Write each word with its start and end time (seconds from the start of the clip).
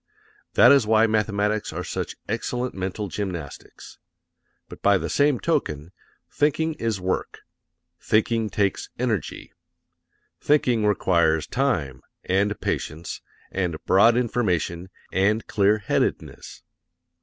That 0.55 0.71
is 0.71 0.87
why 0.87 1.05
mathematics 1.05 1.71
are 1.71 1.83
such 1.83 2.15
excellent 2.27 2.73
mental 2.73 3.07
gymnastics. 3.07 3.99
But 4.67 4.81
by 4.81 4.97
the 4.97 5.09
same 5.09 5.39
token, 5.39 5.91
thinking 6.27 6.73
is 6.79 6.99
work. 6.99 7.41
Thinking 7.99 8.49
takes 8.49 8.89
energy. 8.97 9.53
Thinking 10.39 10.87
requires 10.87 11.45
time, 11.45 12.01
and 12.23 12.59
patience, 12.59 13.21
and 13.51 13.75
broad 13.85 14.17
information, 14.17 14.89
and 15.13 15.45
clearheadedness. 15.45 16.63